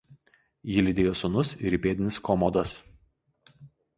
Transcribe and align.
Jį 0.75 0.83
lydėjo 0.85 1.11
sūnus 1.19 1.51
ir 1.69 1.77
įpėdinis 1.77 2.19
Komodas. 2.29 2.75